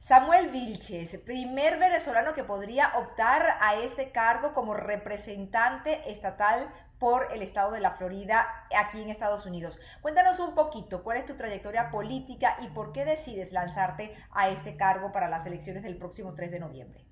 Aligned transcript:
Samuel 0.00 0.48
Vilches, 0.48 1.18
primer 1.18 1.78
venezolano 1.78 2.32
que 2.32 2.42
podría 2.42 2.90
optar 2.96 3.58
a 3.60 3.76
este 3.76 4.12
cargo 4.12 4.54
como 4.54 4.72
representante 4.72 6.10
estatal 6.10 6.72
por 6.98 7.28
el 7.34 7.42
estado 7.42 7.72
de 7.72 7.80
la 7.80 7.90
Florida 7.90 8.48
aquí 8.74 9.02
en 9.02 9.10
Estados 9.10 9.44
Unidos. 9.44 9.78
Cuéntanos 10.00 10.40
un 10.40 10.54
poquito 10.54 11.02
cuál 11.02 11.18
es 11.18 11.26
tu 11.26 11.34
trayectoria 11.34 11.90
política 11.90 12.56
y 12.62 12.68
por 12.68 12.92
qué 12.92 13.04
decides 13.04 13.52
lanzarte 13.52 14.16
a 14.30 14.48
este 14.48 14.74
cargo 14.78 15.12
para 15.12 15.28
las 15.28 15.44
elecciones 15.44 15.82
del 15.82 15.98
próximo 15.98 16.34
3 16.34 16.50
de 16.50 16.60
noviembre. 16.60 17.04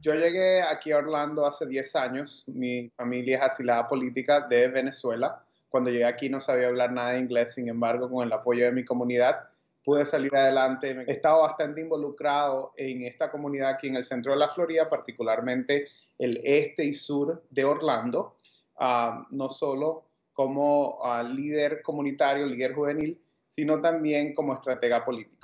Yo 0.00 0.14
llegué 0.14 0.62
aquí 0.62 0.92
a 0.92 0.98
Orlando 0.98 1.44
hace 1.46 1.66
10 1.66 1.96
años. 1.96 2.44
Mi 2.46 2.88
familia 2.90 3.38
es 3.38 3.42
asilada 3.42 3.88
política 3.88 4.46
de 4.46 4.68
Venezuela. 4.68 5.42
Cuando 5.68 5.90
llegué 5.90 6.04
aquí 6.04 6.28
no 6.28 6.38
sabía 6.38 6.68
hablar 6.68 6.92
nada 6.92 7.10
de 7.10 7.18
inglés, 7.18 7.54
sin 7.54 7.68
embargo, 7.68 8.08
con 8.08 8.24
el 8.24 8.32
apoyo 8.32 8.66
de 8.66 8.70
mi 8.70 8.84
comunidad 8.84 9.48
pude 9.86 10.04
salir 10.04 10.34
adelante. 10.34 11.04
He 11.06 11.12
estado 11.12 11.42
bastante 11.42 11.80
involucrado 11.80 12.72
en 12.76 13.04
esta 13.04 13.30
comunidad 13.30 13.70
aquí 13.70 13.86
en 13.86 13.94
el 13.94 14.04
centro 14.04 14.32
de 14.32 14.38
la 14.38 14.48
Florida, 14.48 14.90
particularmente 14.90 15.86
el 16.18 16.40
este 16.42 16.84
y 16.84 16.92
sur 16.92 17.44
de 17.50 17.64
Orlando, 17.64 18.38
uh, 18.80 19.22
no 19.30 19.48
solo 19.48 20.08
como 20.32 20.98
uh, 20.98 21.22
líder 21.22 21.82
comunitario, 21.82 22.46
líder 22.46 22.74
juvenil, 22.74 23.22
sino 23.46 23.80
también 23.80 24.34
como 24.34 24.54
estratega 24.54 25.04
político. 25.04 25.35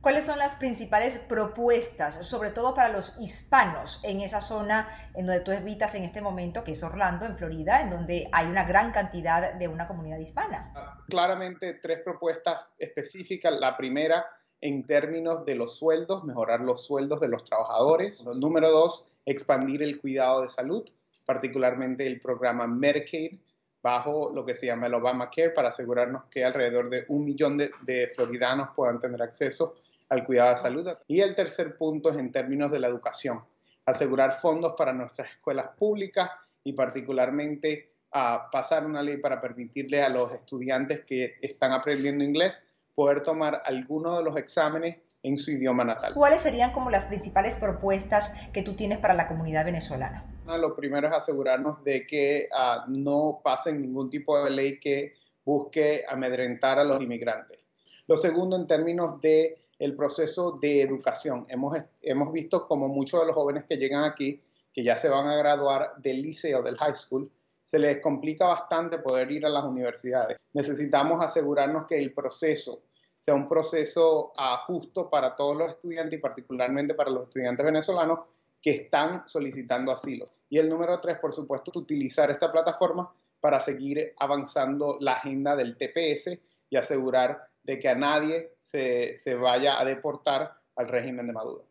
¿Cuáles 0.00 0.24
son 0.24 0.38
las 0.38 0.56
principales 0.56 1.18
propuestas, 1.18 2.26
sobre 2.26 2.50
todo 2.50 2.74
para 2.74 2.88
los 2.88 3.16
hispanos 3.20 4.00
en 4.04 4.20
esa 4.20 4.40
zona 4.40 5.10
en 5.14 5.26
donde 5.26 5.40
tú 5.42 5.50
habitas 5.50 5.94
en 5.94 6.04
este 6.04 6.20
momento, 6.20 6.64
que 6.64 6.72
es 6.72 6.82
Orlando, 6.82 7.26
en 7.26 7.36
Florida, 7.36 7.80
en 7.80 7.90
donde 7.90 8.28
hay 8.32 8.46
una 8.46 8.64
gran 8.64 8.92
cantidad 8.92 9.54
de 9.54 9.68
una 9.68 9.86
comunidad 9.86 10.18
hispana? 10.18 10.72
Claramente 11.08 11.74
tres 11.74 12.00
propuestas 12.04 12.60
específicas. 12.78 13.58
La 13.58 13.76
primera, 13.76 14.26
en 14.60 14.86
términos 14.86 15.44
de 15.44 15.54
los 15.54 15.78
sueldos, 15.78 16.24
mejorar 16.24 16.60
los 16.60 16.84
sueldos 16.84 17.20
de 17.20 17.28
los 17.28 17.44
trabajadores. 17.44 18.24
Número 18.26 18.70
dos, 18.70 19.08
expandir 19.26 19.82
el 19.82 20.00
cuidado 20.00 20.42
de 20.42 20.48
salud, 20.48 20.88
particularmente 21.26 22.06
el 22.06 22.20
programa 22.20 22.66
Medicaid 22.66 23.38
bajo 23.84 24.32
lo 24.34 24.46
que 24.46 24.54
se 24.54 24.64
llama 24.64 24.86
el 24.86 24.94
Obamacare 24.94 25.50
para 25.50 25.68
asegurarnos 25.68 26.24
que 26.30 26.42
alrededor 26.42 26.88
de 26.88 27.04
un 27.08 27.22
millón 27.22 27.58
de, 27.58 27.70
de, 27.82 28.08
floridanos 28.16 28.70
puedan 28.74 28.98
tener 28.98 29.20
acceso 29.20 29.74
al 30.08 30.24
cuidado 30.24 30.52
de 30.52 30.56
salud. 30.56 30.88
Y 31.06 31.20
el 31.20 31.34
tercer 31.34 31.76
punto 31.76 32.08
es 32.08 32.16
en 32.16 32.32
términos 32.32 32.70
de 32.70 32.78
la 32.78 32.88
educación, 32.88 33.44
asegurar 33.84 34.40
fondos 34.40 34.72
para 34.78 34.94
nuestras 34.94 35.30
escuelas 35.32 35.68
públicas 35.76 36.30
y 36.64 36.72
particularmente 36.72 37.92
a 38.12 38.48
pasar 38.50 38.86
una 38.86 39.02
ley 39.02 39.18
para 39.18 39.38
permitirle 39.38 40.02
a 40.02 40.08
los 40.08 40.32
estudiantes 40.32 41.04
que 41.04 41.34
están 41.42 41.72
aprendiendo 41.72 42.24
inglés 42.24 42.64
poder 42.94 43.22
tomar 43.22 43.60
alguno 43.66 44.16
de 44.16 44.24
los 44.24 44.34
exámenes 44.38 44.96
en 45.24 45.38
su 45.38 45.50
idioma 45.50 45.84
natal. 45.84 46.12
¿Cuáles 46.14 46.42
serían 46.42 46.72
como 46.72 46.90
las 46.90 47.06
principales 47.06 47.56
propuestas 47.56 48.36
que 48.52 48.62
tú 48.62 48.74
tienes 48.74 48.98
para 48.98 49.14
la 49.14 49.26
comunidad 49.26 49.64
venezolana? 49.64 50.24
Lo 50.46 50.76
primero 50.76 51.08
es 51.08 51.14
asegurarnos 51.14 51.82
de 51.82 52.06
que 52.06 52.48
uh, 52.52 52.90
no 52.90 53.40
pasen 53.42 53.80
ningún 53.80 54.10
tipo 54.10 54.44
de 54.44 54.50
ley 54.50 54.78
que 54.78 55.14
busque 55.44 56.04
amedrentar 56.08 56.78
a 56.78 56.84
los 56.84 57.00
inmigrantes. 57.00 57.58
Lo 58.06 58.18
segundo, 58.18 58.54
en 58.54 58.66
términos 58.66 59.20
de 59.22 59.58
el 59.78 59.96
proceso 59.96 60.58
de 60.60 60.82
educación, 60.82 61.46
hemos, 61.48 61.76
hemos 62.02 62.32
visto 62.32 62.68
como 62.68 62.88
muchos 62.88 63.20
de 63.20 63.26
los 63.26 63.34
jóvenes 63.34 63.64
que 63.64 63.78
llegan 63.78 64.04
aquí, 64.04 64.42
que 64.74 64.84
ya 64.84 64.94
se 64.94 65.08
van 65.08 65.26
a 65.26 65.36
graduar 65.36 65.94
del 65.96 66.20
liceo, 66.20 66.62
del 66.62 66.76
high 66.76 66.94
school, 66.94 67.30
se 67.64 67.78
les 67.78 68.02
complica 68.02 68.46
bastante 68.46 68.98
poder 68.98 69.32
ir 69.32 69.46
a 69.46 69.48
las 69.48 69.64
universidades. 69.64 70.36
Necesitamos 70.52 71.22
asegurarnos 71.22 71.86
que 71.86 71.98
el 71.98 72.12
proceso 72.12 72.82
sea 73.24 73.34
un 73.34 73.48
proceso 73.48 74.34
justo 74.66 75.08
para 75.08 75.32
todos 75.32 75.56
los 75.56 75.70
estudiantes 75.70 76.18
y 76.18 76.20
particularmente 76.20 76.92
para 76.92 77.08
los 77.10 77.24
estudiantes 77.24 77.64
venezolanos 77.64 78.18
que 78.60 78.72
están 78.72 79.26
solicitando 79.26 79.92
asilo. 79.92 80.26
Y 80.50 80.58
el 80.58 80.68
número 80.68 81.00
tres, 81.00 81.16
por 81.20 81.32
supuesto, 81.32 81.72
utilizar 81.74 82.30
esta 82.30 82.52
plataforma 82.52 83.10
para 83.40 83.62
seguir 83.62 84.12
avanzando 84.18 84.98
la 85.00 85.14
agenda 85.14 85.56
del 85.56 85.78
TPS 85.78 86.38
y 86.68 86.76
asegurar 86.76 87.48
de 87.62 87.78
que 87.78 87.88
a 87.88 87.94
nadie 87.94 88.56
se, 88.62 89.16
se 89.16 89.34
vaya 89.34 89.80
a 89.80 89.86
deportar 89.86 90.58
al 90.76 90.88
régimen 90.88 91.26
de 91.26 91.32
Maduro. 91.32 91.64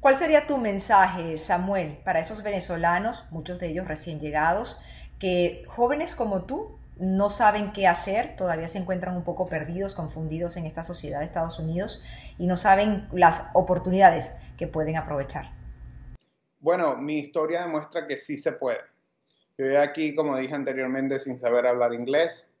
¿Cuál 0.00 0.18
sería 0.18 0.46
tu 0.46 0.56
mensaje, 0.56 1.36
Samuel, 1.36 1.98
para 2.06 2.20
esos 2.20 2.42
venezolanos, 2.42 3.22
muchos 3.30 3.60
de 3.60 3.66
ellos 3.66 3.86
recién 3.86 4.18
llegados, 4.18 4.80
que 5.18 5.66
jóvenes 5.68 6.14
como 6.14 6.46
tú 6.46 6.78
no 6.96 7.30
saben 7.30 7.72
qué 7.72 7.86
hacer, 7.86 8.36
todavía 8.36 8.68
se 8.68 8.78
encuentran 8.78 9.16
un 9.16 9.24
poco 9.24 9.46
perdidos, 9.46 9.94
confundidos 9.94 10.56
en 10.56 10.66
esta 10.66 10.82
sociedad 10.82 11.20
de 11.20 11.26
Estados 11.26 11.58
Unidos 11.58 12.04
y 12.38 12.46
no 12.46 12.56
saben 12.56 13.08
las 13.12 13.48
oportunidades 13.54 14.36
que 14.56 14.66
pueden 14.66 14.96
aprovechar? 14.96 15.50
Bueno, 16.60 16.96
mi 16.96 17.18
historia 17.18 17.62
demuestra 17.62 18.06
que 18.06 18.16
sí 18.16 18.36
se 18.36 18.52
puede. 18.52 18.80
Yo 19.58 19.64
llegué 19.64 19.78
aquí, 19.78 20.14
como 20.14 20.36
dije 20.36 20.54
anteriormente, 20.54 21.18
sin 21.18 21.38
saber 21.40 21.66
hablar 21.66 21.92
inglés. 21.92 22.54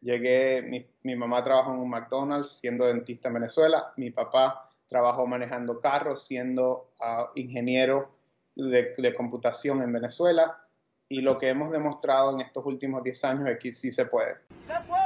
Llegué, 0.00 0.86
mi, 1.02 1.16
mamá 1.16 1.42
trabajó 1.42 1.72
en 1.72 1.80
un 1.80 1.90
McDonald's 1.90 2.60
siendo 2.60 2.86
dentista 2.86 3.28
en 3.28 3.34
Venezuela. 3.34 3.92
Mi 3.96 4.10
papá 4.10 4.70
trabajó 4.86 5.26
manejando 5.26 5.80
carros 5.80 6.24
siendo 6.24 6.92
uh, 7.00 7.26
ingeniero 7.34 8.12
de 8.54 9.14
computación 9.14 9.82
en 9.82 9.92
Venezuela 9.92 10.67
y 11.08 11.20
lo 11.20 11.38
que 11.38 11.48
hemos 11.48 11.70
demostrado 11.70 12.32
en 12.32 12.40
estos 12.40 12.64
últimos 12.66 13.02
10 13.02 13.24
años 13.24 13.48
es 13.48 13.58
que 13.58 13.72
sí 13.72 13.90
se 13.90 14.06
puede. 14.06 14.36
¡Se 14.66 14.74
puede! 14.86 14.97